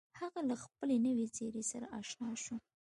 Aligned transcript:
هغه 0.19 0.39
له 0.49 0.55
خپلې 0.63 0.95
نوې 1.05 1.27
څېرې 1.35 1.63
سره 1.71 1.85
اشنا 1.99 2.31
شو. 2.43 2.55